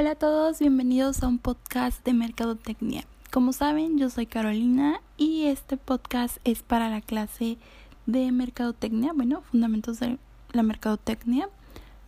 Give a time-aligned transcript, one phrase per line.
[0.00, 3.04] Hola a todos, bienvenidos a un podcast de Mercadotecnia.
[3.30, 7.58] Como saben, yo soy Carolina y este podcast es para la clase
[8.06, 10.16] de Mercadotecnia, bueno, fundamentos de
[10.52, 11.50] la Mercadotecnia.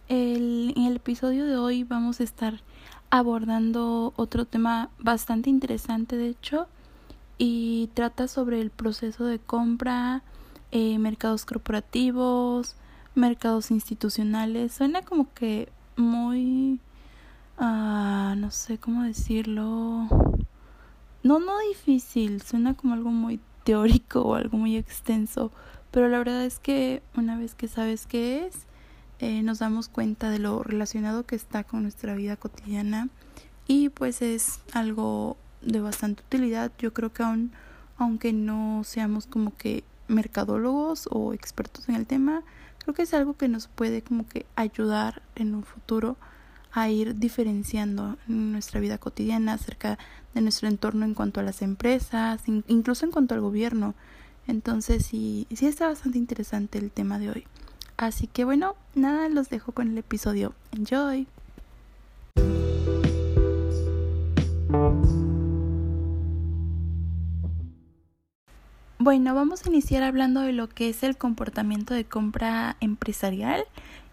[0.09, 2.63] en el episodio de hoy vamos a estar
[3.11, 6.69] abordando otro tema bastante interesante, de hecho,
[7.37, 10.23] y trata sobre el proceso de compra,
[10.71, 12.75] eh, mercados corporativos,
[13.15, 14.73] mercados institucionales.
[14.73, 16.81] Suena como que muy
[17.65, 20.09] Ah, no sé cómo decirlo.
[21.23, 25.53] No, no difícil, suena como algo muy teórico o algo muy extenso,
[25.93, 28.67] pero la verdad es que una vez que sabes qué es,
[29.21, 33.11] eh, nos damos cuenta de lo relacionado que está con nuestra vida cotidiana
[33.69, 36.73] y pues es algo de bastante utilidad.
[36.79, 37.53] Yo creo que aún,
[37.97, 42.43] aunque no seamos como que mercadólogos o expertos en el tema,
[42.81, 46.17] creo que es algo que nos puede como que ayudar en un futuro
[46.73, 49.99] a ir diferenciando en nuestra vida cotidiana acerca
[50.35, 53.95] de nuestro entorno en cuanto a las empresas, incluso en cuanto al gobierno.
[54.47, 57.45] Entonces sí, sí está bastante interesante el tema de hoy.
[57.97, 60.55] Así que bueno, nada, los dejo con el episodio.
[60.73, 61.27] Enjoy.
[68.99, 73.65] Bueno, vamos a iniciar hablando de lo que es el comportamiento de compra empresarial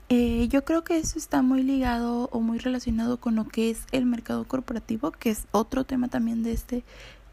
[0.09, 3.85] eh, yo creo que eso está muy ligado o muy relacionado con lo que es
[3.91, 6.83] el mercado corporativo, que es otro tema también de este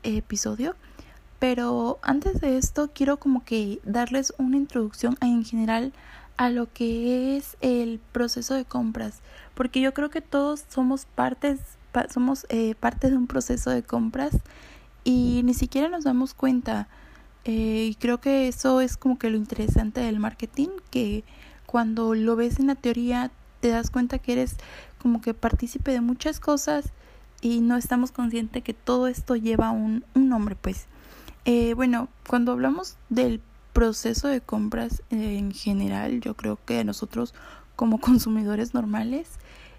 [0.03, 0.77] episodio.
[1.39, 5.93] Pero antes de esto quiero como que darles una introducción en general
[6.37, 9.21] a lo que es el proceso de compras,
[9.55, 11.61] porque yo creo que todos somos partes,
[12.13, 14.37] somos eh, parte de un proceso de compras
[15.03, 16.89] y ni siquiera nos damos cuenta.
[17.45, 21.25] Eh, y creo que eso es como que lo interesante del marketing, que
[21.77, 24.57] cuando lo ves en la teoría te das cuenta que eres
[24.99, 26.95] como que partícipe de muchas cosas
[27.43, 30.87] y no estamos conscientes que todo esto lleva un, un nombre pues.
[31.45, 33.43] Eh, bueno cuando hablamos del
[33.75, 37.35] proceso de compras eh, en general yo creo que nosotros
[37.77, 39.29] como consumidores normales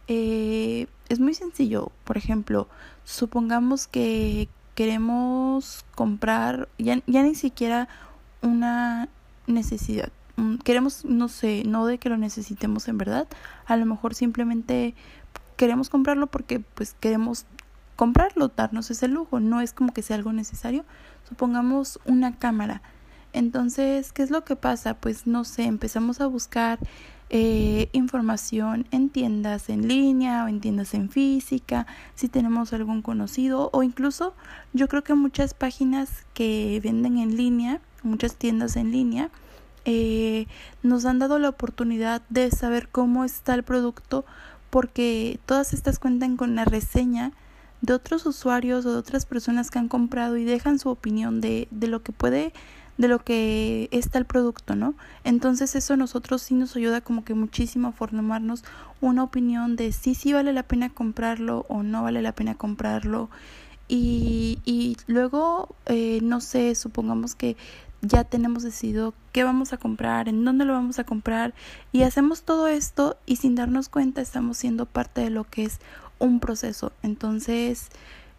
[0.08, 1.92] eh, es muy sencillo.
[2.04, 2.68] Por ejemplo
[3.06, 7.88] supongamos que queremos comprar ya, ya ni siquiera
[8.44, 9.10] una
[9.48, 10.12] necesidad
[10.64, 13.28] queremos, no sé, no de que lo necesitemos en verdad,
[13.66, 14.96] a lo mejor simplemente
[15.56, 17.46] queremos comprarlo porque pues queremos
[17.96, 20.86] comprarlo, darnos ese lujo, no es como que sea algo necesario.
[21.28, 22.82] Supongamos una cámara.
[23.34, 24.94] Entonces, ¿qué es lo que pasa?
[24.94, 26.80] Pues no sé, empezamos a buscar
[27.30, 33.70] eh, información en tiendas en línea o en tiendas en física, si tenemos algún conocido
[33.74, 34.34] o incluso
[34.72, 39.30] yo creo que muchas páginas que venden en línea, muchas tiendas en línea,
[39.90, 40.48] eh,
[40.84, 44.26] nos han dado la oportunidad de saber cómo está el producto
[44.70, 47.32] porque todas estas cuentan con la reseña
[47.82, 51.70] de otros usuarios o de otras personas que han comprado y dejan su opinión de,
[51.72, 52.52] de lo que puede
[52.98, 54.96] de lo que está el producto, ¿no?
[55.24, 58.66] Entonces eso a nosotros sí nos ayuda como que muchísimo a formarnos
[59.02, 63.30] una opinión de si sí vale la pena comprarlo o no vale la pena comprarlo.
[63.88, 67.56] Y, y luego, eh, no sé, supongamos que
[68.02, 71.54] ya tenemos decidido qué vamos a comprar, en dónde lo vamos a comprar
[71.92, 75.80] y hacemos todo esto y sin darnos cuenta estamos siendo parte de lo que es
[76.20, 76.92] un proceso.
[77.04, 77.90] Entonces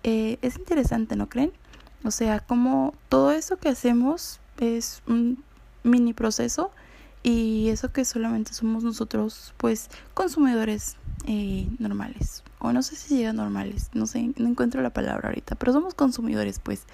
[0.02, 1.52] eh, es interesante, ¿no creen?
[2.04, 5.42] O sea, como todo eso que hacemos es un
[5.82, 6.70] mini proceso
[7.22, 10.96] y eso que solamente somos nosotros, pues consumidores
[11.26, 12.44] eh, normales.
[12.60, 15.94] O no sé si llega normales, no sé, no encuentro la palabra ahorita, pero somos
[15.94, 16.84] consumidores, pues.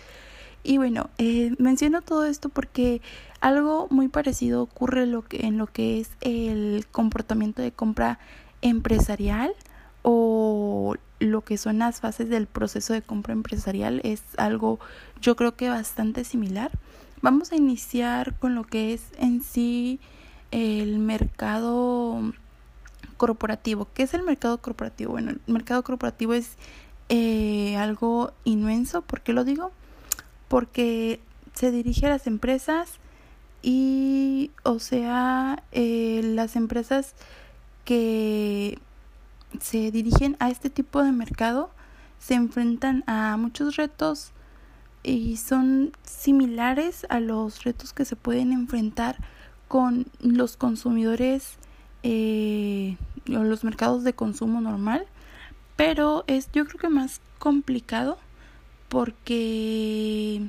[0.65, 3.03] Y bueno, eh, menciono todo esto porque
[3.41, 8.19] algo muy parecido ocurre lo que, en lo que es el comportamiento de compra
[8.63, 9.55] empresarial
[10.01, 14.81] o lo que son las fases del proceso de compra empresarial es algo
[15.21, 16.71] yo creo que bastante similar.
[17.21, 20.01] Vamos a iniciar con lo que es en sí
[20.51, 22.33] el mercado
[23.17, 23.89] corporativo.
[23.95, 25.13] ¿Qué es el mercado corporativo?
[25.13, 26.57] Bueno, el mercado corporativo es
[27.09, 29.03] eh, algo inmenso.
[29.03, 29.73] ¿Por qué lo digo?
[30.55, 31.19] Porque
[31.53, 33.01] se dirige a las empresas
[33.61, 37.17] y, o sea, eh, las empresas
[37.85, 38.79] que
[39.59, 41.71] se dirigen a este tipo de mercado
[42.21, 44.31] se enfrentan a muchos retos
[45.03, 49.17] y son similares a los retos que se pueden enfrentar
[49.67, 51.57] con los consumidores
[52.05, 52.97] eh,
[53.29, 55.05] o los mercados de consumo normal,
[55.75, 58.19] pero es yo creo que más complicado
[58.89, 60.43] porque,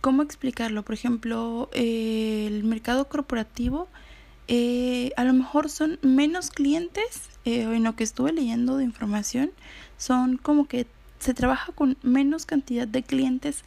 [0.00, 0.82] ¿cómo explicarlo?
[0.82, 3.88] Por ejemplo, el mercado corporativo
[4.46, 9.50] eh, a lo mejor son menos clientes, eh, en lo que estuve leyendo de información,
[9.96, 10.86] son como que
[11.18, 13.64] se trabaja con menos cantidad de clientes,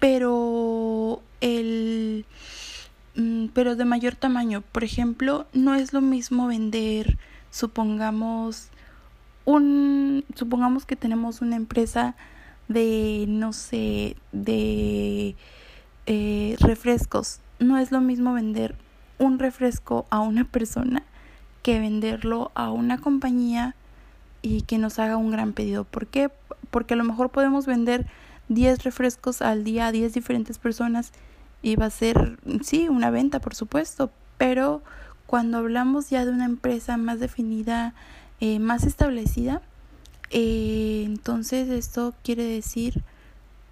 [0.00, 2.24] pero el
[3.14, 4.62] mm, pero de mayor tamaño.
[4.72, 7.18] Por ejemplo, no es lo mismo vender,
[7.50, 8.68] supongamos
[9.44, 12.16] un supongamos que tenemos una empresa
[12.68, 15.34] de no sé, de
[16.06, 17.40] eh, refrescos.
[17.58, 18.76] No es lo mismo vender
[19.18, 21.02] un refresco a una persona
[21.62, 23.74] que venderlo a una compañía
[24.42, 25.84] y que nos haga un gran pedido.
[25.84, 26.30] ¿Por qué?
[26.70, 28.06] Porque a lo mejor podemos vender
[28.48, 31.12] 10 refrescos al día a 10 diferentes personas
[31.62, 34.82] y va a ser, sí, una venta, por supuesto, pero
[35.26, 37.94] cuando hablamos ya de una empresa más definida,
[38.40, 39.60] eh, más establecida,
[40.30, 43.02] eh, entonces esto quiere decir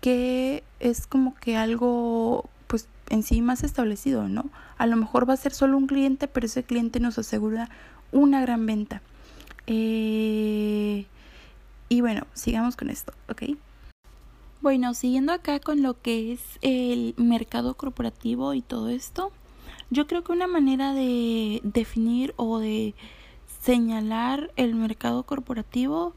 [0.01, 4.51] que es como que algo pues en sí más establecido, ¿no?
[4.79, 7.69] A lo mejor va a ser solo un cliente, pero ese cliente nos asegura
[8.13, 9.03] una gran venta.
[9.67, 11.07] Eh,
[11.89, 13.43] y bueno, sigamos con esto, ¿ok?
[14.61, 19.31] Bueno, siguiendo acá con lo que es el mercado corporativo y todo esto,
[19.91, 22.95] yo creo que una manera de definir o de
[23.61, 26.15] señalar el mercado corporativo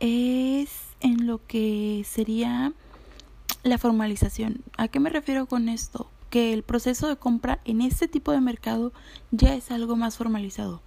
[0.00, 2.72] es en lo que sería
[3.62, 4.62] la formalización.
[4.76, 6.10] ¿A qué me refiero con esto?
[6.30, 8.92] Que el proceso de compra en este tipo de mercado
[9.30, 10.82] ya es algo más formalizado.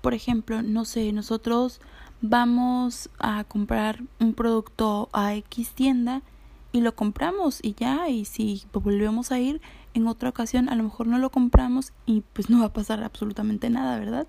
[0.00, 1.80] Por ejemplo, no sé, nosotros
[2.20, 6.22] vamos a comprar un producto a X tienda
[6.72, 9.60] y lo compramos y ya, y si volvemos a ir
[9.94, 13.02] en otra ocasión, a lo mejor no lo compramos y pues no va a pasar
[13.02, 14.26] absolutamente nada, ¿verdad?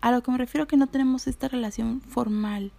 [0.00, 2.72] A lo que me refiero que no tenemos esta relación formal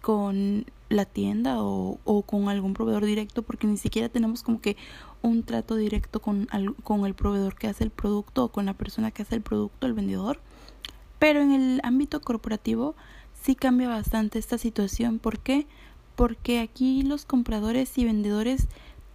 [0.00, 4.76] con la tienda o, o, con algún proveedor directo porque ni siquiera tenemos como que
[5.22, 6.48] un trato directo con,
[6.84, 9.86] con el proveedor que hace el producto o con la persona que hace el producto,
[9.86, 10.40] el vendedor.
[11.18, 12.94] Pero en el ámbito corporativo
[13.42, 15.18] sí cambia bastante esta situación.
[15.18, 15.66] ¿Por qué?
[16.14, 18.68] Porque aquí los compradores y vendedores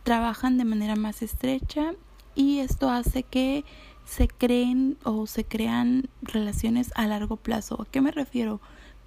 [0.03, 1.94] trabajan de manera más estrecha
[2.35, 3.63] y esto hace que
[4.06, 7.81] se creen o se crean relaciones a largo plazo.
[7.81, 8.59] ¿A qué me refiero?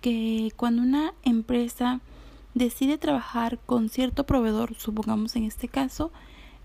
[0.05, 2.03] Que cuando una empresa
[2.53, 6.13] decide trabajar con cierto proveedor, supongamos en este caso,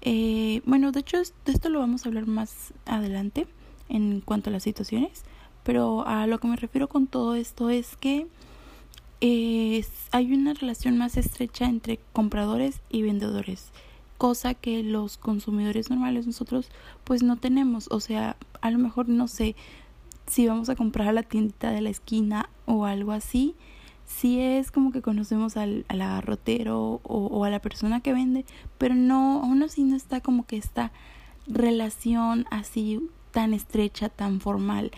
[0.01, 3.47] eh, bueno, de hecho de esto lo vamos a hablar más adelante
[3.87, 5.23] en cuanto a las situaciones,
[5.63, 8.27] pero a lo que me refiero con todo esto es que
[9.21, 13.71] hay una relación más estrecha entre compradores y vendedores,
[14.17, 16.67] cosa que los consumidores normales nosotros
[17.05, 19.55] pues no tenemos, o sea, a lo mejor no sé
[20.29, 23.55] si vamos a comprar a la tiendita de la esquina o algo así,
[24.05, 28.45] si es como que conocemos al, al agarrotero o, o, a la persona que vende,
[28.77, 30.91] pero no, aún así no está como que esta
[31.47, 34.91] relación así tan estrecha, tan formal.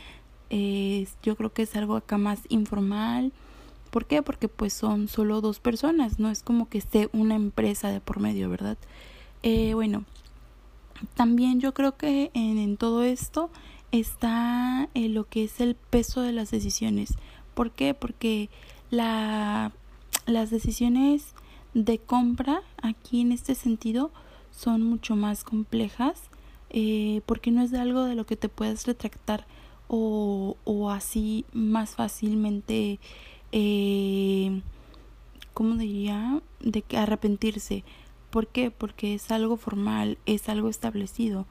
[0.49, 3.31] Yo creo que es algo acá más informal.
[3.89, 4.21] ¿Por qué?
[4.21, 8.19] Porque pues son solo dos personas, no es como que esté una empresa de por
[8.19, 8.77] medio, ¿verdad?
[9.43, 10.05] Eh, bueno,
[11.13, 13.49] también yo creo que en todo esto
[13.91, 17.15] está eh, lo que es el peso de las decisiones.
[17.53, 17.93] ¿Por qué?
[17.93, 18.49] Porque
[18.89, 19.71] la,
[20.25, 21.33] las decisiones
[21.73, 24.11] de compra aquí en este sentido
[24.51, 26.29] son mucho más complejas
[26.69, 29.45] eh, porque no es de algo de lo que te puedes retractar
[29.87, 32.99] o, o así más fácilmente
[33.51, 34.61] eh,
[35.53, 36.41] ¿cómo diría?
[36.59, 37.83] de que arrepentirse
[38.29, 38.71] ¿por qué?
[38.71, 41.45] porque es algo formal es algo establecido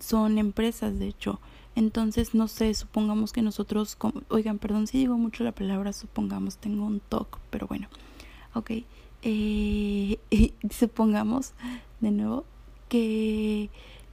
[0.00, 1.40] son empresas de hecho
[1.76, 3.98] entonces, no sé, supongamos que nosotros,
[4.30, 7.88] oigan, perdón si digo mucho la palabra, supongamos, tengo un talk, pero bueno,
[8.54, 8.70] ok.
[9.22, 10.18] Eh,
[10.70, 11.52] supongamos,
[12.00, 12.46] de nuevo,
[12.88, 13.68] que,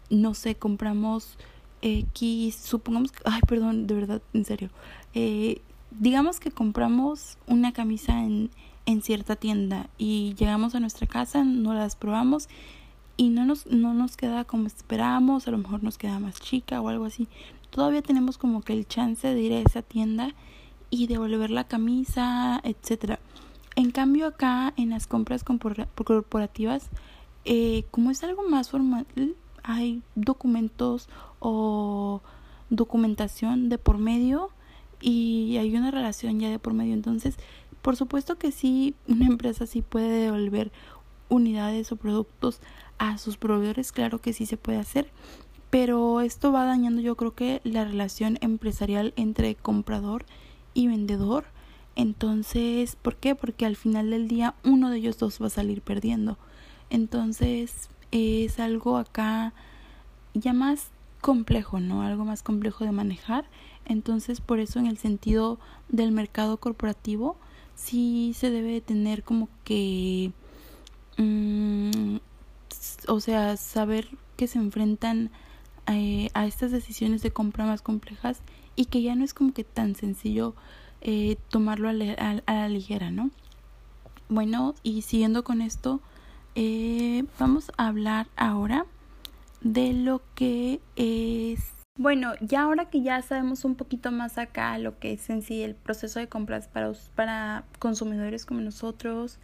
[0.10, 1.38] no sé, compramos
[1.82, 4.70] X, supongamos, ay, perdón, de verdad, en serio.
[5.14, 8.52] Eh, digamos que compramos una camisa en,
[8.86, 12.50] en cierta tienda y llegamos a nuestra casa, no las probamos
[13.18, 16.82] y no nos, no nos queda como esperábamos, a lo mejor nos queda más chica
[16.82, 17.28] o algo así.
[17.70, 20.34] Todavía tenemos como que el chance de ir a esa tienda
[20.90, 23.20] y devolver la camisa, etcétera.
[23.76, 26.90] En cambio acá en las compras corporativas,
[27.46, 29.08] eh, como es algo más formal,
[29.64, 32.22] hay documentos o
[32.70, 34.50] documentación de por medio
[35.02, 36.94] y hay una relación ya de por medio.
[36.94, 37.38] Entonces,
[37.82, 40.72] por supuesto que sí, una empresa sí puede devolver
[41.30, 42.60] unidades o productos
[42.98, 45.12] a sus proveedores, claro que sí se puede hacer,
[45.70, 50.26] pero esto va dañando yo creo que la relación empresarial entre comprador
[50.74, 51.46] y vendedor.
[51.96, 53.36] Entonces, ¿por qué?
[53.36, 56.38] Porque al final del día uno de ellos dos va a salir perdiendo.
[56.90, 59.54] Entonces, es algo acá
[60.34, 60.90] ya más
[61.22, 62.04] complejo, ¿no?
[62.04, 63.46] Algo más complejo de manejar.
[63.86, 65.60] Entonces, por eso en el sentido
[65.90, 67.38] del mercado corporativo,
[67.76, 70.32] sí se debe tener como que,
[71.18, 72.18] mm,
[73.08, 74.08] o sea, saber
[74.38, 75.32] que se enfrentan
[75.88, 78.42] eh, a estas decisiones de compra más complejas
[78.76, 80.56] y que ya no es como que tan sencillo
[81.02, 83.32] eh, tomarlo a, la ligera, ¿no?
[84.30, 86.02] Bueno, y siguiendo con esto,
[86.56, 88.86] eh, vamos a hablar ahora
[89.62, 94.98] de lo que es bueno, ya ahora que ya sabemos un poquito más acá lo
[94.98, 99.38] que es en sí el proceso de compras para, para consumidores como nosotros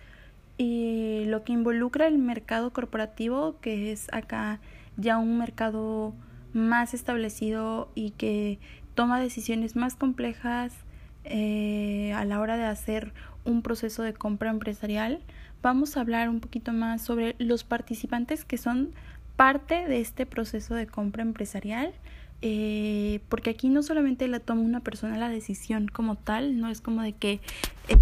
[0.60, 4.60] y lo que involucra el mercado corporativo, que es acá
[4.98, 6.14] ya un mercado
[6.52, 8.60] más establecido y que
[8.94, 10.74] toma decisiones más complejas
[11.24, 13.14] eh, a la hora de hacer
[13.46, 15.22] un proceso de compra empresarial,
[15.62, 18.92] vamos a hablar un poquito más sobre los participantes que son
[19.38, 21.94] parte de este proceso de compra empresarial
[22.42, 26.82] eh, porque aquí no solamente la toma una persona la decisión como tal, no es
[26.82, 27.40] como de que...
[27.88, 27.96] Eh,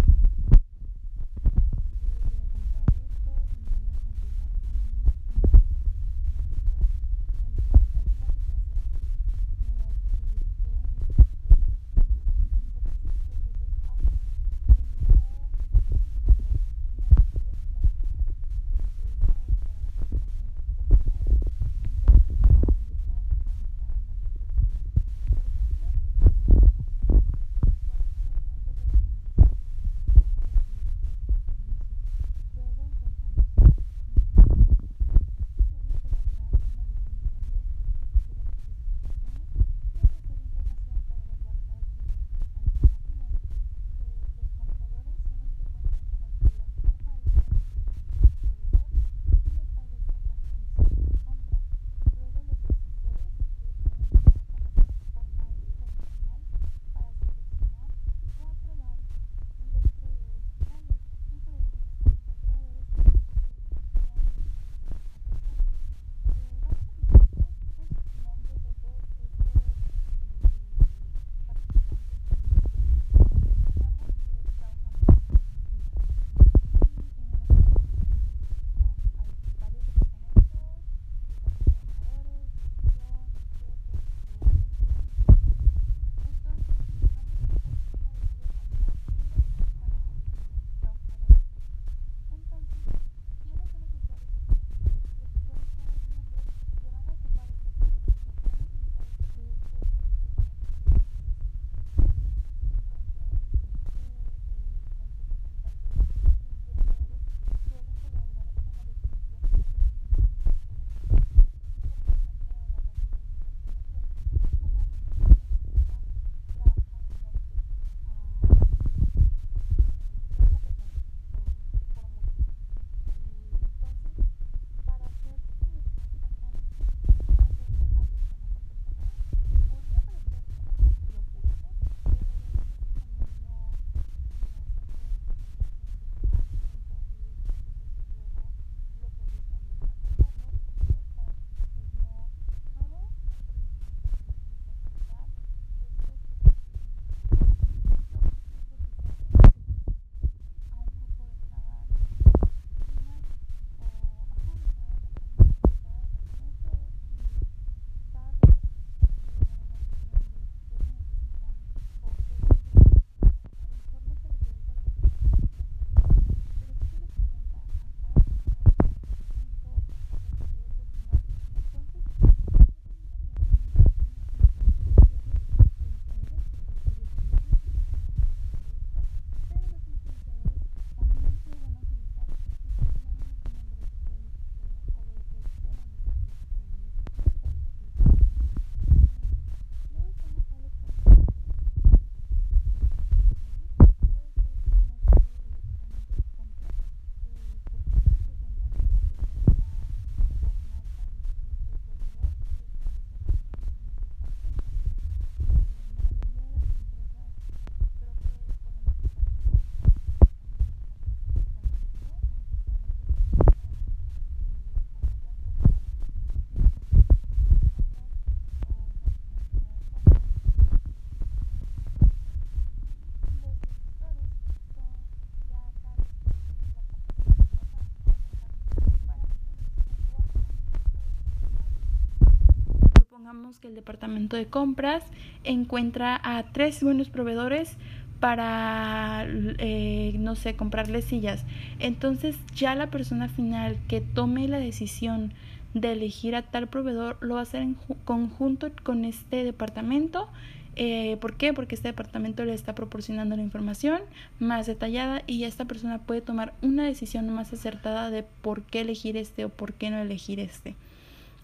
[233.28, 235.04] supongamos que el departamento de compras
[235.44, 237.76] encuentra a tres buenos proveedores
[238.20, 241.44] para, eh, no sé, comprarle sillas.
[241.78, 245.34] Entonces ya la persona final que tome la decisión
[245.74, 250.30] de elegir a tal proveedor lo va a hacer en conjunto con este departamento.
[250.76, 251.52] Eh, ¿Por qué?
[251.52, 254.00] Porque este departamento le está proporcionando la información
[254.38, 259.18] más detallada y esta persona puede tomar una decisión más acertada de por qué elegir
[259.18, 260.76] este o por qué no elegir este.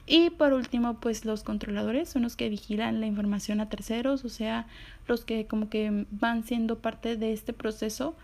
[0.07, 4.29] Y por último, pues los controladores son los que vigilan la información a terceros, o
[4.29, 4.67] sea,
[5.07, 8.15] los que como que van siendo parte de este proceso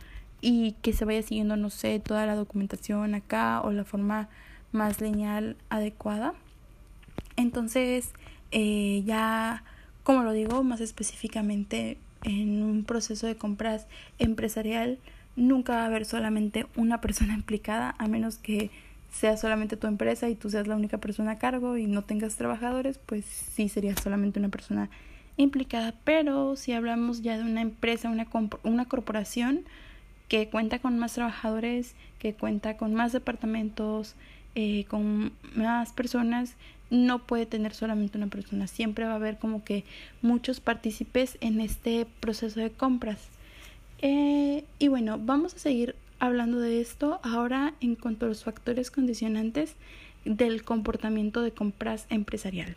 [0.42, 4.28] y que se vaya siguiendo, no sé, toda la documentación acá o la forma
[4.72, 6.34] más lineal adecuada.
[7.37, 8.12] Entonces,
[8.50, 9.64] eh, ya,
[10.02, 13.87] como lo digo, más específicamente en un proceso de compras
[14.18, 14.99] empresarial,
[15.37, 18.70] nunca va a haber solamente una persona implicada, a menos que
[19.11, 22.37] sea solamente tu empresa y tú seas la única persona a cargo y no tengas
[22.37, 24.88] trabajadores, pues sí sería solamente una persona
[25.37, 25.95] implicada.
[26.05, 28.26] Pero si hablamos ya de una empresa, una,
[28.62, 29.64] una corporación
[30.29, 34.14] que cuenta con más trabajadores, que cuenta con más departamentos,
[34.55, 36.55] eh, con más personas,
[36.90, 38.67] no puede tener solamente una persona.
[38.67, 39.85] Siempre va a haber como que
[40.23, 43.29] muchos partícipes en este proceso de compras.
[44.02, 48.90] Eh, y bueno, vamos a seguir hablando de esto ahora en cuanto a los factores
[48.90, 49.74] condicionantes
[50.24, 52.76] del comportamiento de compras empresarial.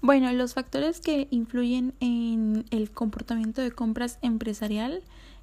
[0.00, 5.02] Bueno, los factores que influyen en el comportamiento de compras empresarial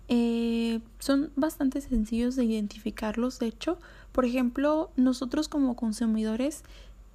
[0.09, 3.39] eh, son bastante sencillos de identificarlos.
[3.39, 3.77] De hecho,
[4.11, 6.63] por ejemplo, nosotros como consumidores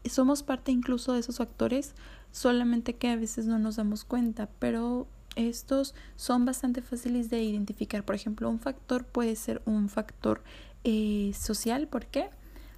[0.09, 1.95] somos parte incluso de esos factores,
[2.33, 5.07] solamente que a veces no nos damos cuenta, pero
[5.37, 8.05] estos son bastante fáciles de identificar.
[8.05, 10.43] Por ejemplo, un factor puede ser un factor
[10.85, 11.89] eh, social.
[11.89, 12.31] ¿Por qué?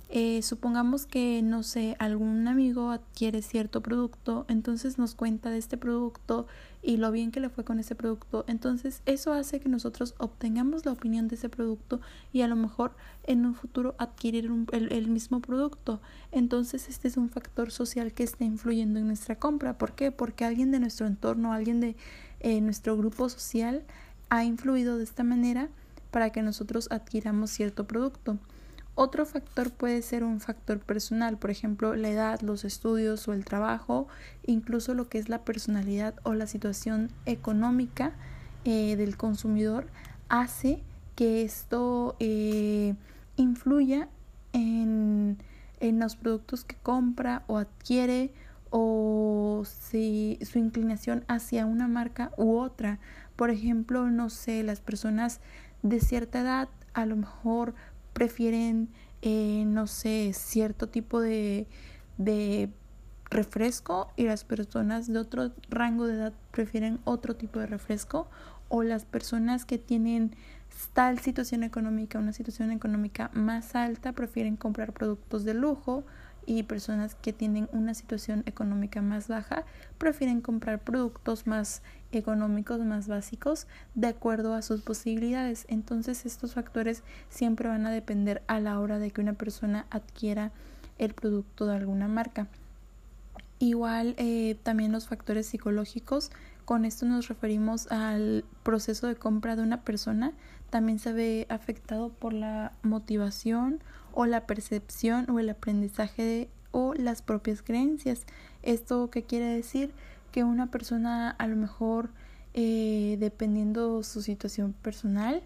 [0.08, 5.76] Eh, supongamos que, no sé, algún amigo adquiere cierto producto, entonces nos cuenta de este
[5.76, 6.46] producto
[6.80, 8.44] y lo bien que le fue con ese producto.
[8.46, 12.00] Entonces eso hace que nosotros obtengamos la opinión de ese producto
[12.32, 12.94] y a lo mejor
[13.24, 16.00] en un futuro adquirir el, el, mismo producto.
[16.30, 19.76] Entonces este es un factor social que está influyendo en nuestra compra.
[19.76, 20.12] ¿Por qué?
[20.12, 21.96] Porque alguien de nuestro entorno, alguien de
[22.40, 23.84] eh, nuestro grupo social
[24.28, 25.68] ha influido de esta manera
[26.10, 28.38] para que nosotros adquiramos cierto producto.
[28.94, 33.44] Otro factor puede ser un factor personal, por ejemplo, la edad, los estudios o el
[33.44, 34.08] trabajo,
[34.46, 38.12] incluso lo que es la personalidad o la situación económica
[38.64, 39.86] eh, del consumidor,
[40.30, 40.82] hace
[41.14, 42.94] que esto eh,
[43.36, 44.08] influya
[44.54, 45.36] en,
[45.80, 48.32] en los productos que compra o adquiere
[48.78, 52.98] o si su inclinación hacia una marca u otra.
[53.34, 55.40] Por ejemplo, no sé, las personas
[55.82, 57.74] de cierta edad a lo mejor
[58.12, 58.90] prefieren,
[59.22, 61.66] eh, no sé, cierto tipo de,
[62.18, 62.68] de
[63.30, 68.28] refresco y las personas de otro rango de edad prefieren otro tipo de refresco
[68.68, 70.36] o las personas que tienen
[70.92, 76.04] tal situación económica, una situación económica más alta, prefieren comprar productos de lujo
[76.46, 79.64] y personas que tienen una situación económica más baja
[79.98, 81.82] prefieren comprar productos más
[82.12, 85.66] económicos, más básicos, de acuerdo a sus posibilidades.
[85.68, 90.52] Entonces estos factores siempre van a depender a la hora de que una persona adquiera
[90.98, 92.46] el producto de alguna marca.
[93.58, 96.30] Igual eh, también los factores psicológicos,
[96.64, 100.32] con esto nos referimos al proceso de compra de una persona,
[100.70, 103.80] también se ve afectado por la motivación
[104.16, 108.24] o la percepción o el aprendizaje de, o las propias creencias.
[108.62, 109.92] ¿Esto qué quiere decir?
[110.32, 112.08] Que una persona a lo mejor,
[112.54, 115.42] eh, dependiendo su situación personal,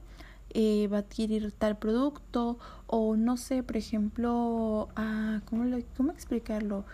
[0.50, 5.64] eh, va a adquirir tal producto o no sé, por ejemplo, ah, ¿cómo,
[5.96, 6.84] ¿cómo explicarlo?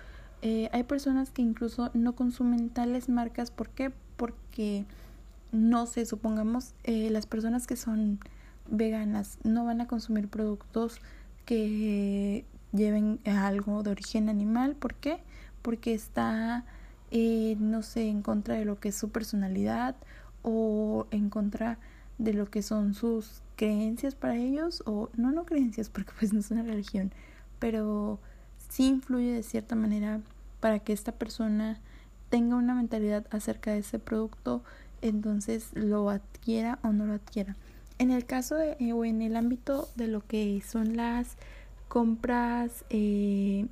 [0.40, 3.50] Eh, hay personas que incluso no consumen tales marcas.
[3.50, 3.92] ¿Por qué?
[4.16, 4.86] Porque,
[5.52, 8.18] no sé, supongamos, las personas que son
[8.68, 11.00] veganas no van a consumir productos
[11.46, 14.76] que lleven algo de origen animal.
[14.76, 15.20] ¿Por qué?
[15.62, 16.66] Porque está,
[17.10, 19.96] eh, no sé, en contra de lo que es su personalidad
[20.42, 21.78] o en contra
[22.18, 26.40] de lo que son sus creencias para ellos o no, no creencias porque pues no
[26.40, 27.12] es una religión,
[27.58, 28.20] pero
[28.68, 30.20] sí influye de cierta manera
[30.60, 31.80] para que esta persona
[32.28, 34.62] tenga una mentalidad acerca de ese producto,
[35.00, 37.56] entonces lo adquiera o no lo adquiera.
[37.98, 41.36] En el caso de, eh, o en el ámbito de lo que son las
[41.88, 43.66] compras eh,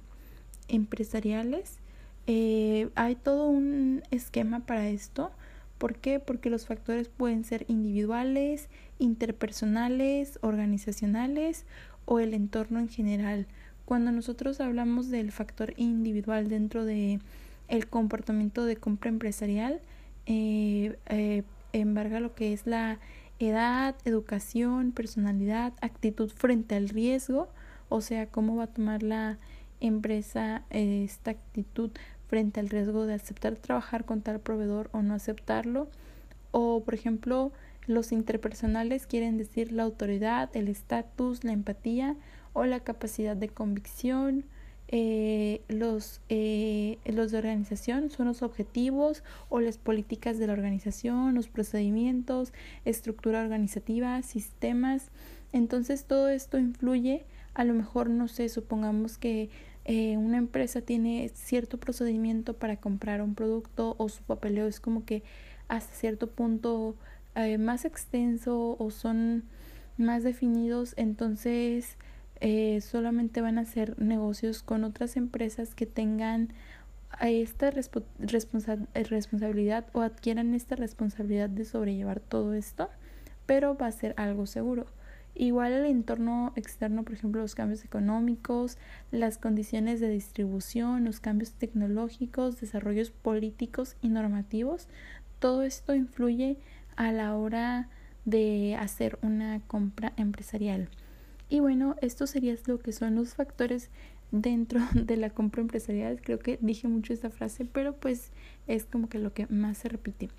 [0.69, 1.79] empresariales,
[2.27, 5.31] eh, hay todo un esquema para esto.
[5.77, 6.21] ¿Por qué?
[6.21, 11.67] Porque los factores pueden ser individuales, interpersonales, organizacionales
[12.07, 13.47] o el entorno en general.
[13.85, 17.21] Cuando nosotros hablamos del factor individual dentro de
[17.69, 19.83] el comportamiento de compra empresarial
[21.75, 22.99] embarga lo que es la
[23.49, 27.49] edad, educación, personalidad, actitud frente al riesgo,
[27.89, 29.39] o sea, cómo va a tomar la
[29.81, 31.91] empresa eh, esta actitud
[32.29, 35.89] frente al riesgo de aceptar trabajar con tal proveedor o no aceptarlo.
[36.51, 37.53] O, por ejemplo,
[37.87, 42.17] los interpersonales quieren decir la autoridad, el estatus, la empatía
[42.53, 44.45] o la capacidad de convicción.
[44.97, 51.35] Eh, los, eh, los de organización son los objetivos o las políticas de la organización,
[51.35, 52.53] los procedimientos,
[52.85, 55.11] estructura organizativa, sistemas.
[55.53, 59.51] Entonces todo esto influye, a lo mejor, no sé, supongamos que
[59.85, 65.05] eh, una empresa tiene cierto procedimiento para comprar un producto o su papeleo es como
[65.05, 65.25] que
[65.67, 66.95] hasta cierto punto
[67.35, 69.43] eh, más extenso o son
[69.99, 71.99] más definidos, entonces
[72.41, 76.53] eh, solamente van a hacer negocios con otras empresas que tengan
[77.21, 82.89] esta responsabilidad o adquieran esta responsabilidad de sobrellevar todo esto,
[83.47, 84.87] pero va a ser algo seguro.
[85.37, 88.79] Igual el entorno externo, por ejemplo, los cambios económicos,
[89.11, 94.87] las condiciones de distribución, los cambios tecnológicos, desarrollos políticos y normativos,
[95.41, 96.59] todo esto influye
[96.95, 97.89] a la hora
[98.25, 100.89] de hacer una compra empresarial.
[101.55, 103.89] Y bueno, esto sería lo que son los factores
[104.33, 106.21] dentro de la compra empresarial.
[106.21, 108.33] Creo que dije mucho esta frase, pero pues
[108.67, 110.31] es como que lo que más se repite.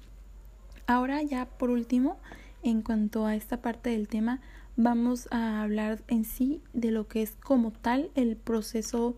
[0.87, 2.19] Ahora ya por último,
[2.63, 4.41] en cuanto a esta parte del tema,
[4.75, 9.15] vamos a hablar en sí de lo que es como tal el proceso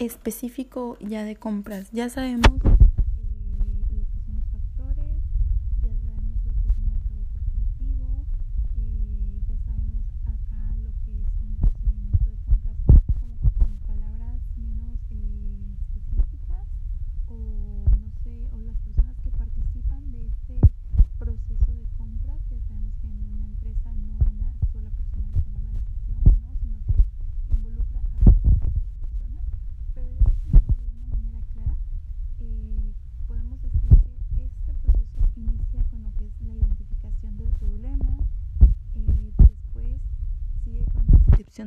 [0.00, 1.90] específico ya de compras.
[1.92, 2.50] Ya sabemos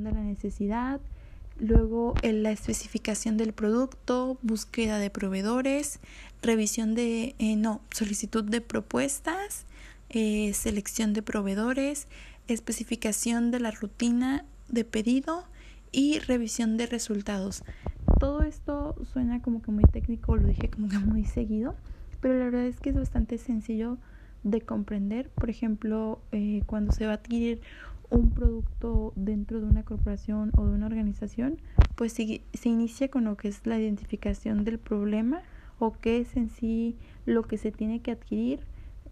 [0.04, 1.00] de la necesidad,
[1.60, 6.00] luego la especificación del producto, búsqueda de proveedores,
[6.42, 9.66] revisión de, eh, no, solicitud de propuestas,
[10.10, 12.08] eh, selección de proveedores,
[12.48, 15.46] especificación de la rutina de pedido
[15.92, 17.64] y revisión de resultados.
[18.20, 21.76] Todo esto suena como que muy técnico, lo dije como que muy seguido,
[22.22, 23.98] pero la verdad es que es bastante sencillo
[24.44, 25.30] de comprender.
[25.30, 27.62] Por ejemplo, eh, cuando se va a adquirir
[28.10, 31.58] un producto dentro de una corporación o de una organización,
[31.96, 35.42] pues se, se inicia con lo que es la identificación del problema
[35.80, 38.62] o qué es en sí lo que se tiene que adquirir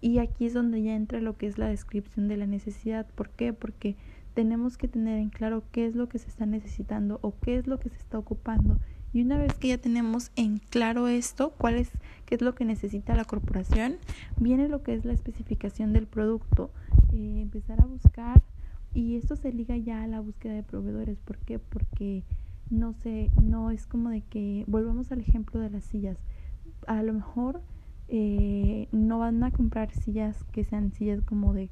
[0.02, 3.08] y aquí es donde ya entra lo que es la descripción de la necesidad.
[3.16, 3.54] ¿Por qué?
[3.54, 3.96] Porque
[4.34, 7.68] tenemos que tener en claro qué es lo que se está necesitando o qué es
[7.68, 8.78] lo que se está ocupando.
[9.14, 11.90] Y una vez que ya tenemos en claro esto, cuál es
[12.26, 13.96] qué es lo que necesita la corporación,
[14.38, 16.70] viene lo que es la especificación del producto.
[17.14, 18.44] Eh, empezar a buscar
[18.98, 21.20] y esto se liga ya a la búsqueda de proveedores.
[21.20, 21.60] ¿Por qué?
[21.60, 22.24] Porque
[22.72, 26.18] no sé, no es como de que, volvamos al ejemplo de las sillas.
[26.88, 27.62] A lo mejor
[28.08, 31.70] eh, no van a comprar sillas que sean sillas como de,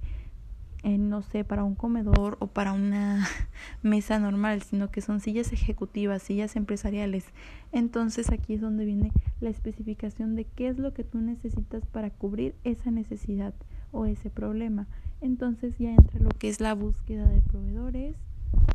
[0.84, 3.28] eh, no sé, para un comedor o para una
[3.82, 7.26] mesa normal, sino que son sillas ejecutivas, sillas empresariales.
[7.72, 9.12] Entonces aquí es donde viene
[9.42, 13.56] la especificación de qué es lo que tú necesitas para cubrir esa necesidad
[13.95, 14.88] o ese problema
[15.21, 18.15] entonces ya entra lo que es la búsqueda de proveedores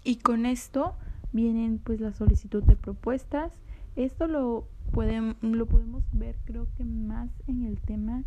[0.04, 0.94] y con esto
[1.32, 3.52] vienen pues la solicitud de propuestas.
[3.96, 8.24] Esto lo, pueden, lo podemos ver creo que más en el tema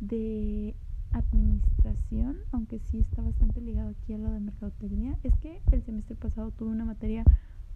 [0.00, 0.74] de
[1.12, 5.18] administración, aunque sí está bastante ligado aquí a lo de mercadotecnia.
[5.22, 7.24] Es que el semestre pasado tuve una materia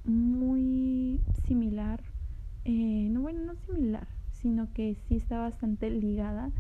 [0.05, 2.03] muy similar,
[2.65, 6.51] eh, no bueno, no similar, sino que sí está bastante ligada.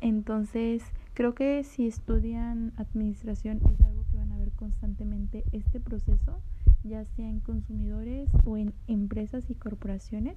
[0.00, 0.82] Entonces,
[1.16, 6.42] Creo que si estudian administración es algo que van a ver constantemente este proceso,
[6.84, 10.36] ya sea en consumidores o en empresas y corporaciones.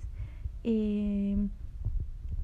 [0.64, 1.36] Eh,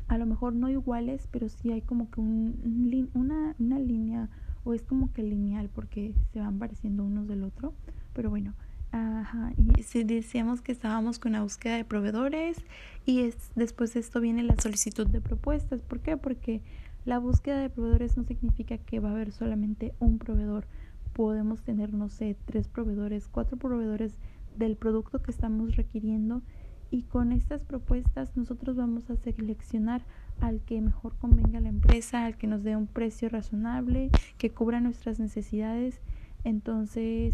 [0.09, 4.27] a lo mejor no iguales, pero sí hay como que un, una, una línea
[4.65, 7.73] o es como que lineal porque se van pareciendo unos del otro.
[8.11, 8.53] Pero bueno,
[8.91, 12.57] Ajá, y si decíamos que estábamos con la búsqueda de proveedores
[13.05, 15.81] y es, después de esto viene la solicitud de propuestas.
[15.81, 16.15] ¿Por qué?
[16.15, 16.61] Porque
[17.05, 20.67] la búsqueda de proveedores no significa que va a haber solamente un proveedor.
[21.13, 24.17] Podemos tener, no sé, tres proveedores, cuatro proveedores
[24.57, 26.41] del producto que estamos requiriendo
[26.89, 30.03] y con estas propuestas nosotros vamos a seleccionar
[30.41, 34.51] al que mejor convenga a la empresa, al que nos dé un precio razonable, que
[34.51, 36.01] cubra nuestras necesidades.
[36.43, 37.33] Entonces,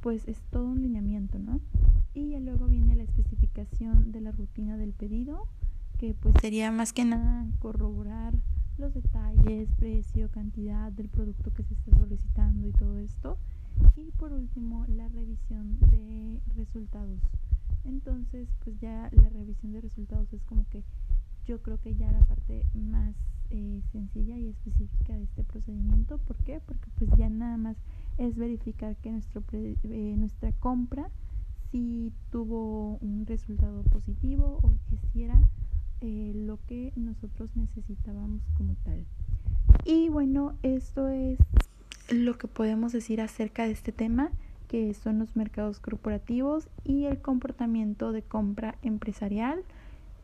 [0.00, 1.60] pues es todo un lineamiento, ¿no?
[2.14, 5.46] Y luego viene la especificación de la rutina del pedido,
[5.98, 8.34] que pues sería más que nada corroborar
[8.82, 13.38] los detalles, precio, cantidad del producto que se está solicitando y todo esto.
[13.96, 17.20] Y por último, la revisión de resultados.
[17.84, 20.82] Entonces, pues ya la revisión de resultados es como que
[21.46, 23.14] yo creo que ya la parte más
[23.50, 26.18] eh, sencilla y específica de este procedimiento.
[26.18, 26.60] ¿Por qué?
[26.66, 27.76] Porque pues ya nada más
[28.18, 31.08] es verificar que nuestro eh, nuestra compra
[31.70, 35.24] si tuvo un resultado positivo o que si
[36.02, 39.06] eh, lo que nosotros necesitábamos como tal.
[39.84, 41.38] Y bueno, esto es
[42.10, 44.30] lo que podemos decir acerca de este tema
[44.68, 49.62] que son los mercados corporativos y el comportamiento de compra empresarial.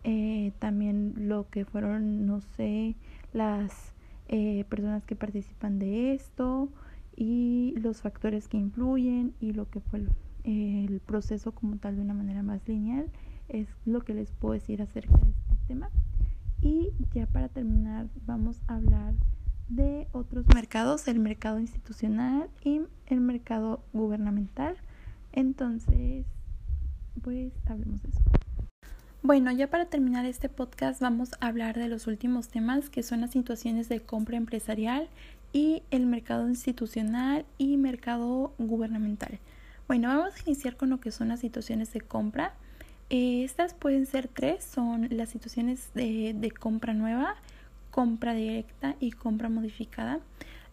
[0.04, 2.94] Eh, también lo que fueron, no sé,
[3.32, 3.92] las
[4.28, 6.70] eh, personas que participan de esto
[7.14, 10.00] y los factores que influyen y lo que fue
[10.44, 13.06] el, proceso como tal de una manera más lineal
[13.48, 15.90] es lo que les puedo decir acerca de este tema.
[16.60, 19.14] Y ya para terminar vamos a hablar
[19.68, 24.76] de otros mercados, el mercado institucional y el mercado gubernamental.
[25.32, 26.26] Entonces,
[27.22, 28.20] pues hablemos de eso.
[29.22, 33.20] Bueno, ya para terminar este podcast vamos a hablar de los últimos temas que son
[33.20, 35.08] las situaciones de compra empresarial
[35.52, 39.40] y el mercado institucional y mercado gubernamental.
[39.86, 42.54] Bueno, vamos a iniciar con lo que son las situaciones de compra.
[43.10, 47.36] Eh, estas pueden ser tres, son las situaciones de, compra nueva,
[47.90, 50.20] compra directa y compra modificada.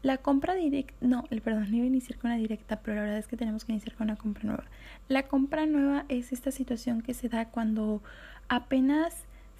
[0.03, 3.27] La compra directa, no, perdón, iba a iniciar con la directa, pero la verdad es
[3.27, 4.65] que tenemos que iniciar con la compra nueva.
[5.07, 8.03] La compra nueva es esta situación que se da cuando
[8.49, 9.15] apenas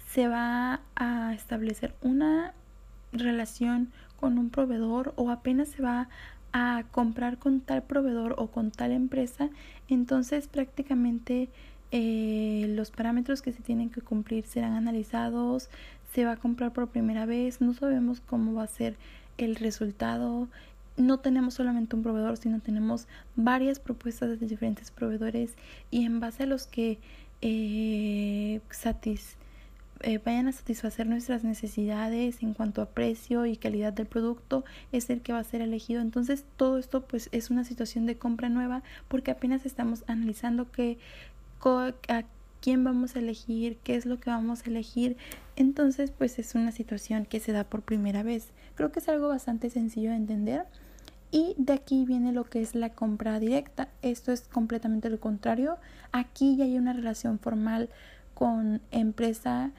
[0.08, 2.52] se va a establecer una
[3.12, 6.08] relación con un proveedor o apenas se va
[6.52, 9.50] a comprar con tal proveedor o con tal empresa,
[9.88, 11.50] entonces prácticamente
[11.98, 15.70] eh, los parámetros que se tienen que cumplir serán analizados,
[16.12, 18.98] se va a comprar por primera vez, no sabemos cómo va a ser
[19.38, 20.46] el resultado.
[20.98, 25.54] No tenemos solamente un proveedor, sino tenemos varias propuestas de diferentes proveedores
[25.90, 26.98] y en base a los que
[27.40, 29.36] eh, satis,
[30.00, 35.08] eh, vayan a satisfacer nuestras necesidades en cuanto a precio y calidad del producto es
[35.08, 36.02] el que va a ser elegido.
[36.02, 40.98] Entonces todo esto pues es una situación de compra nueva porque apenas estamos analizando que
[41.64, 42.22] a
[42.60, 45.16] quién vamos a elegir, qué es lo que vamos a elegir.
[45.56, 48.48] Entonces, pues es una situación que se da por primera vez.
[48.74, 50.66] Creo que es algo bastante sencillo de entender.
[51.30, 53.88] Y de aquí viene lo que es la compra directa.
[54.02, 55.78] Esto es completamente lo contrario.
[56.12, 57.88] Aquí ya hay una relación formal
[58.34, 59.72] con empresa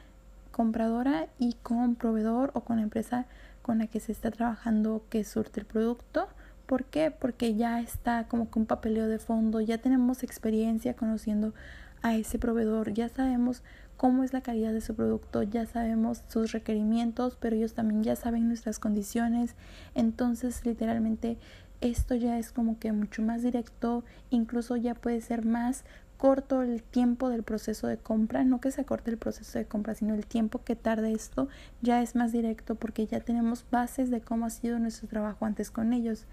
[0.51, 3.27] compradora y con proveedor o con empresa
[3.61, 6.27] con la que se está trabajando que surte el producto.
[6.67, 7.12] ¿Por qué?
[7.12, 11.53] Porque ya está como que un papeleo de fondo, ya tenemos experiencia conociendo
[12.01, 12.93] a ese proveedor.
[12.93, 13.63] Ya sabemos
[13.95, 18.17] cómo es la calidad de su producto, ya sabemos sus requerimientos, pero ellos también ya
[18.17, 19.56] saben nuestras condiciones.
[19.95, 21.38] Entonces, literalmente,
[21.80, 25.86] esto ya es como que mucho más directo, incluso ya puede ser más
[26.17, 29.93] corto el tiempo del proceso de compra, no que se acorte el proceso de compra,
[29.93, 31.47] sino el tiempo que tarde esto
[31.82, 35.69] ya es más directo porque ya tenemos bases de cómo ha sido nuestro trabajo antes
[35.69, 36.25] con ellos.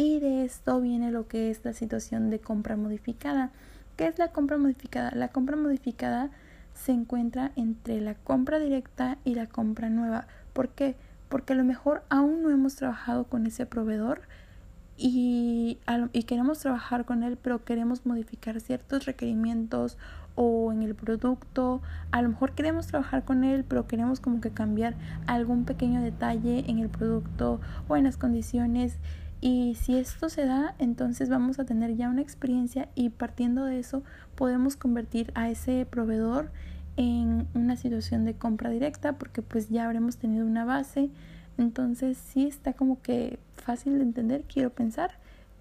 [0.00, 3.50] Y de esto viene lo que es la situación de compra modificada.
[3.98, 5.10] ¿Qué es la compra modificada?
[5.14, 6.30] La compra modificada
[6.72, 10.26] se encuentra entre la compra directa y la compra nueva.
[10.54, 10.96] ¿Por qué?
[11.28, 14.22] Porque a lo mejor aún no hemos trabajado con ese proveedor
[14.96, 15.76] y,
[16.14, 19.98] y queremos trabajar con él, pero queremos modificar ciertos requerimientos
[20.34, 21.82] o en el producto.
[22.10, 24.94] A lo mejor queremos trabajar con él, pero queremos como que cambiar
[25.26, 28.96] algún pequeño detalle en el producto o en las condiciones
[29.40, 33.78] y si esto se da, entonces vamos a tener ya una experiencia y partiendo de
[33.78, 34.02] eso
[34.34, 36.50] podemos convertir a ese proveedor
[36.96, 41.10] en una situación de compra directa porque pues ya habremos tenido una base.
[41.56, 45.12] Entonces sí está como que fácil de entender, quiero pensar.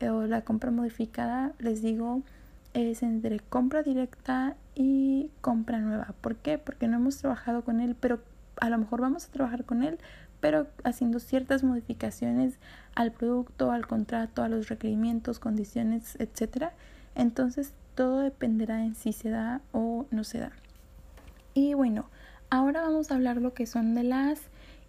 [0.02, 2.22] O la compra modificada, les digo,
[2.74, 6.14] es entre compra directa y compra nueva.
[6.22, 6.58] ¿Por qué?
[6.58, 8.20] Porque no hemos trabajado con él, pero
[8.62, 9.98] a lo mejor vamos a trabajar con él,
[10.40, 12.56] pero haciendo ciertas modificaciones
[12.96, 16.74] al producto, al contrato, a los requerimientos, condiciones, etcétera.
[17.16, 20.52] Entonces todo dependerá en si se da o no se da.
[21.54, 22.10] Y bueno,
[22.50, 24.40] ahora vamos a hablar lo que son de las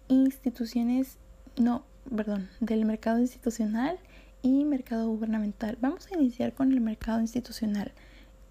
[0.07, 1.17] instituciones,
[1.57, 1.83] no,
[2.15, 3.97] perdón, del mercado institucional
[4.41, 5.77] y mercado gubernamental.
[5.81, 7.91] Vamos a iniciar con el mercado institucional.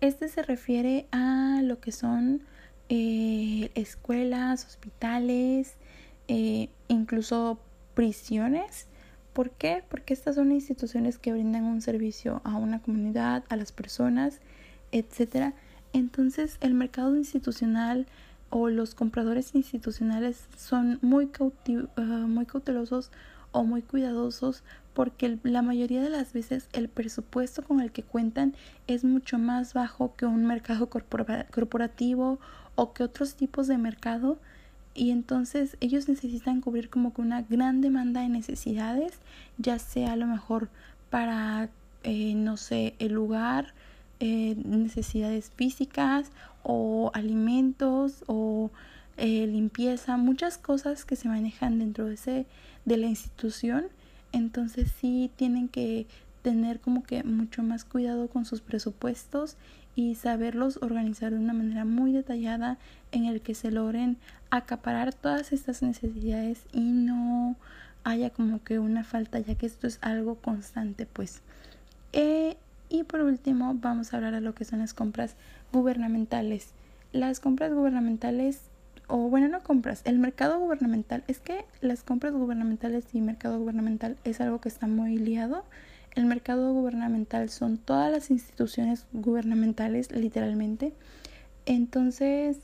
[0.01, 2.43] Este se refiere a lo que son
[2.89, 5.77] eh, escuelas, hospitales,
[6.33, 7.59] eh, incluso
[7.95, 8.87] prisiones.
[9.33, 9.83] ¿Por qué?
[9.89, 14.39] Porque estas son instituciones que brindan un servicio a una comunidad, a las personas,
[14.93, 15.55] etcétera.
[15.93, 18.07] Entonces, el mercado institucional
[18.49, 21.31] o los compradores institucionales son muy,
[21.97, 23.11] ah, muy cautelosos
[23.51, 24.63] o muy cuidadosos
[24.95, 28.55] porque la mayoría de las veces el presupuesto con el que cuentan
[28.87, 32.39] es mucho más bajo que un mercado corporativo
[32.77, 34.39] o que otros tipos de mercado
[34.95, 39.13] y entonces ellos necesitan cubrir como que una gran demanda de necesidades
[39.59, 40.69] ya sea a lo mejor
[41.11, 41.69] para
[42.03, 43.75] eh, no sé el lugar
[44.21, 46.31] eh, necesidades físicas
[46.63, 48.71] o alimentos o
[49.17, 52.47] eh, limpieza, muchas cosas que se manejan dentro de, ese,
[52.85, 53.87] de la institución.
[54.33, 56.07] Entonces sí tienen que
[56.43, 59.57] tener como que mucho más cuidado con sus presupuestos
[59.95, 62.79] y saberlos organizar de una manera muy detallada
[63.13, 64.17] en el que se logren
[64.51, 67.57] acaparar todas estas necesidades y no
[68.05, 71.43] haya como que una falta ya que esto es algo constante pues
[72.13, 72.57] eh,
[72.89, 75.37] y por último vamos a hablar de lo que son las compras
[75.73, 76.73] gubernamentales
[77.13, 78.71] las compras gubernamentales
[79.11, 84.17] o bueno, no compras, el mercado gubernamental, es que las compras gubernamentales y mercado gubernamental
[84.25, 85.65] es algo que está muy liado.
[86.15, 90.93] El mercado gubernamental son todas las instituciones gubernamentales, literalmente.
[91.67, 92.59] Entonces,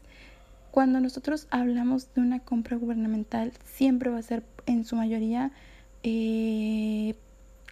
[0.72, 5.52] cuando nosotros hablamos de una compra gubernamental, siempre va a ser en su mayoría
[6.02, 7.14] eh,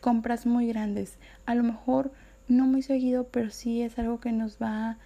[0.00, 1.18] compras muy grandes.
[1.44, 2.12] A lo mejor
[2.48, 4.98] no muy seguido, pero sí es algo que nos va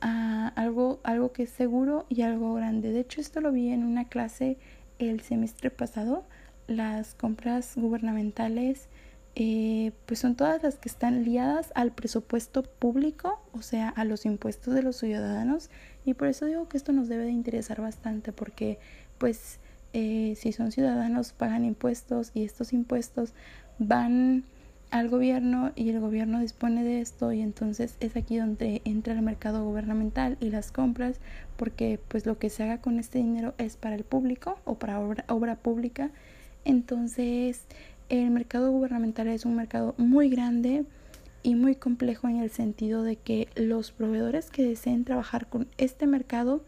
[0.00, 2.92] a algo, algo que es seguro y algo grande.
[2.92, 4.58] De hecho, esto lo vi en una clase
[4.98, 6.24] el semestre pasado.
[6.66, 8.88] Las compras gubernamentales
[9.38, 14.24] eh, pues son todas las que están liadas al presupuesto público, o sea, a los
[14.24, 15.68] impuestos de los ciudadanos.
[16.06, 18.78] Y por eso digo que esto nos debe de interesar bastante, porque
[19.18, 19.58] pues
[19.92, 23.34] eh, si son ciudadanos pagan impuestos y estos impuestos
[23.78, 24.44] van
[24.90, 29.20] al gobierno y el gobierno dispone de esto y entonces es aquí donde entra el
[29.20, 31.16] mercado gubernamental y las compras
[31.56, 35.00] porque pues lo que se haga con este dinero es para el público o para
[35.00, 36.10] obra, obra pública
[36.64, 37.62] entonces
[38.08, 40.84] el mercado gubernamental es un mercado muy grande
[41.42, 46.06] y muy complejo en el sentido de que los proveedores que deseen trabajar con este
[46.06, 46.64] mercado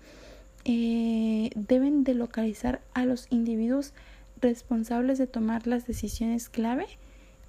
[0.65, 3.93] eh, deben de localizar a los individuos
[4.41, 6.87] responsables de tomar las decisiones clave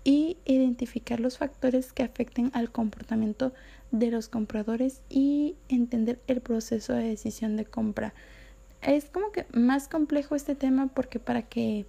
[0.04, 3.54] y identificar los factores que afecten al comportamiento
[3.92, 8.14] de los compradores y entender el proceso de decisión de compra.
[8.82, 11.86] Es como que más complejo este tema porque para que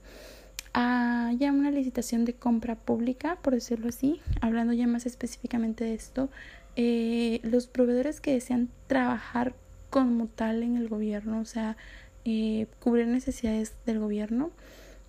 [0.73, 6.29] haya una licitación de compra pública, por decirlo así, hablando ya más específicamente de esto,
[6.77, 9.55] eh, los proveedores que desean trabajar
[9.91, 11.77] como tal en el gobierno, o sea,
[12.25, 14.51] eh, cubrir necesidades del gobierno,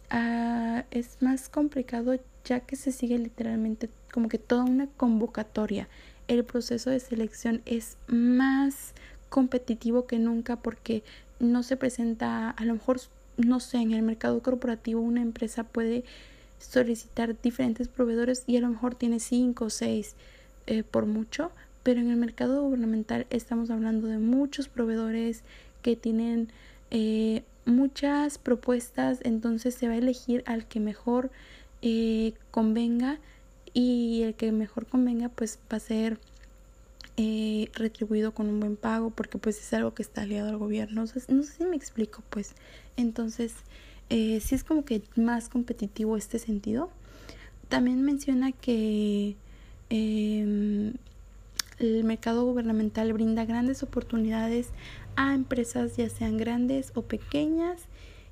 [0.09, 5.87] ah, es más complicado ya que se sigue literalmente como que toda una convocatoria.
[6.27, 8.93] El proceso de selección es más
[9.29, 11.03] competitivo que nunca porque
[11.39, 12.99] no se presenta, a lo mejor,
[13.37, 16.03] no sé, en el mercado corporativo una empresa puede
[16.59, 20.15] solicitar diferentes proveedores y a lo mejor tiene cinco o seis
[20.67, 21.51] eh, por mucho,
[21.83, 25.43] pero en el mercado gubernamental estamos hablando de muchos proveedores
[25.81, 26.49] que tienen
[26.91, 31.31] eh, muchas propuestas, entonces se va a elegir al que mejor
[31.81, 33.19] eh, convenga
[33.73, 36.19] y el que mejor convenga pues va a ser
[37.17, 41.01] eh, retribuido con un buen pago porque pues es algo que está aliado al gobierno.
[41.01, 42.53] no sé si me explico pues.
[42.97, 43.53] Entonces,
[44.09, 46.89] eh, sí es como que más competitivo este sentido.
[47.69, 49.35] También menciona que
[49.89, 50.93] em,
[51.79, 54.69] el mercado gubernamental brinda grandes oportunidades
[55.15, 57.83] a empresas ya sean grandes o pequeñas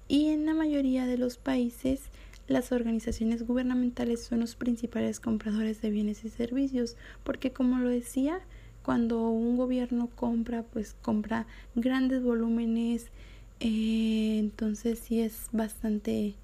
[0.07, 2.09] y en la mayoría de los países
[2.49, 8.39] las organizaciones gubernamentales son los principales compradores de bienes y servicios, porque como lo decía,
[8.83, 11.45] cuando un gobierno compra, pues compra
[11.75, 13.11] grandes volúmenes,
[13.59, 16.35] eh, entonces sí es bastante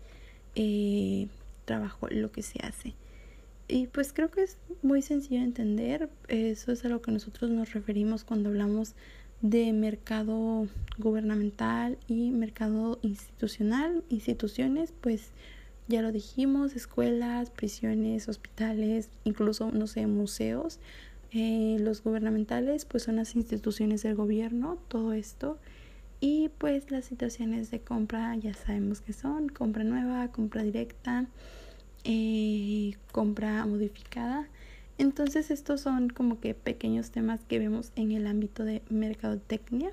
[0.55, 1.27] eh,
[1.65, 2.93] trabajo lo que se hace.
[3.67, 7.49] Y pues creo que es muy sencillo de entender, eso es a lo que nosotros
[7.49, 8.93] nos referimos cuando hablamos
[9.41, 10.67] de mercado
[10.97, 15.31] gubernamental y mercado institucional, instituciones, pues
[15.87, 20.79] ya lo dijimos, escuelas, prisiones, hospitales, incluso, no sé, museos.
[21.31, 25.59] Eh, los gubernamentales, pues son las instituciones del gobierno, todo esto.
[26.19, 31.27] Y pues las situaciones de compra ya sabemos que son compra nueva, compra directa,
[32.03, 34.47] eh, compra modificada.
[34.97, 39.91] Entonces estos son como que pequeños temas que vemos en el ámbito de mercadotecnia.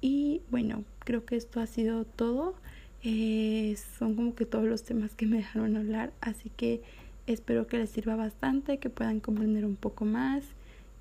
[0.00, 2.54] Y bueno, creo que esto ha sido todo.
[3.02, 6.82] Eh, son como que todos los temas que me dejaron hablar, así que
[7.26, 10.42] espero que les sirva bastante, que puedan comprender un poco más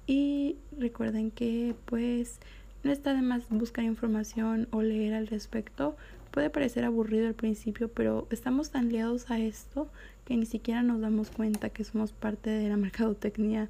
[0.08, 2.39] y recuerden que pues
[2.86, 5.97] no está de más buscar información o leer al respecto.
[6.29, 9.89] Puede parecer aburrido al principio, pero estamos tan liados a esto
[10.23, 13.69] que ni siquiera nos damos cuenta que somos parte de la mercadotecnia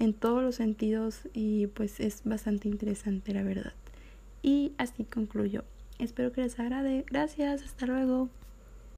[0.00, 3.72] en todos los sentidos y pues es bastante interesante la verdad.
[4.42, 5.62] Y así concluyo.
[6.00, 7.04] Espero que les agrade.
[7.08, 8.28] Gracias, hasta luego.